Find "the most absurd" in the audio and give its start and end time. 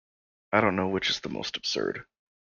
1.19-2.07